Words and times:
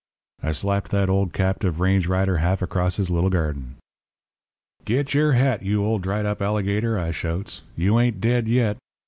"I 0.41 0.51
slapped 0.51 0.89
that 0.89 1.11
old 1.11 1.31
captive 1.31 1.79
range 1.79 2.07
rider 2.07 2.37
half 2.37 2.63
across 2.63 2.95
his 2.95 3.11
little 3.11 3.29
garden. 3.29 3.75
"'Get 4.83 5.13
your 5.13 5.33
hat, 5.33 5.61
you 5.61 5.85
old 5.85 6.01
dried 6.01 6.25
up 6.25 6.41
alligator,' 6.41 6.97
I 6.97 7.11
shouts, 7.11 7.61
'you 7.75 7.99
ain't 7.99 8.19
dead 8.19 8.47
yet. 8.47 8.77